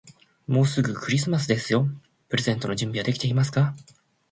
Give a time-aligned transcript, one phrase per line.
[0.47, 1.87] もうすぐクリスマスですよ。
[2.27, 3.75] プレゼントの準備はできていますか。